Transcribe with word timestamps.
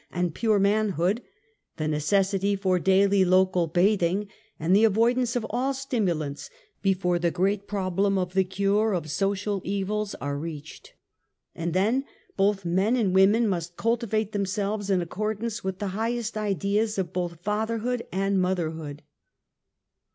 and 0.11 0.33
Pure 0.33 0.59
^Ian 0.61 0.93
hood, 0.93 1.21
the 1.77 1.87
necessity 1.87 2.55
for 2.55 2.79
daily 2.79 3.23
local 3.23 3.67
bathing 3.67 4.27
and 4.59 4.75
the 4.75 4.83
avoidance 4.83 5.35
of 5.35 5.45
all 5.51 5.75
stimulants, 5.75 6.49
before 6.81 7.19
the 7.19 7.29
great 7.29 7.67
problem 7.67 8.17
of 8.17 8.33
the 8.33 8.43
cure 8.43 8.93
of 8.95 9.11
social 9.11 9.61
evils 9.63 10.15
are 10.15 10.39
reached. 10.39 10.93
And 11.53 11.73
then 11.75 12.03
both 12.35 12.65
men 12.65 12.95
and 12.95 13.13
women 13.13 13.47
must 13.47 13.77
cultivate 13.77 14.31
themselves 14.31 14.89
in 14.89 15.03
accordance 15.03 15.63
with 15.63 15.77
the 15.77 15.89
highest 15.89 16.35
ideas 16.35 16.97
of 16.97 17.13
both 17.13 17.39
fatherhood 17.43 18.03
and 18.11 18.41
motherhood. 18.41 19.03